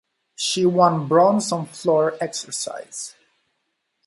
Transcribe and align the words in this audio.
She 0.35 0.65
won 0.65 1.07
bronze 1.07 1.51
on 1.51 1.67
floor 1.67 2.17
exercise. 2.19 3.13